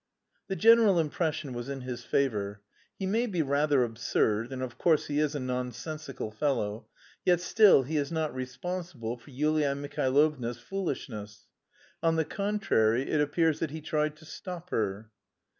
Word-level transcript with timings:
The 0.47 0.55
general 0.55 0.97
impression 0.97 1.53
was 1.53 1.69
in 1.69 1.81
his 1.81 2.03
favour. 2.03 2.61
"He 2.97 3.05
may 3.05 3.27
be 3.27 3.43
rather 3.43 3.83
absurd, 3.83 4.51
and 4.51 4.63
of 4.63 4.79
course 4.79 5.05
he 5.05 5.19
is 5.19 5.35
a 5.35 5.39
nonsensical 5.39 6.31
fellow, 6.31 6.87
yet 7.23 7.39
still 7.39 7.83
he 7.83 7.97
is 7.97 8.11
not 8.11 8.33
responsible 8.33 9.15
for 9.19 9.29
Yulia 9.29 9.75
Mihailovna's 9.75 10.57
foolishness. 10.57 11.45
On 12.01 12.15
the 12.15 12.25
contrary, 12.25 13.11
it 13.11 13.21
appears 13.21 13.59
that 13.59 13.69
he 13.69 13.79
tried 13.79 14.15
to 14.15 14.25
stop 14.25 14.71
her." 14.71 15.11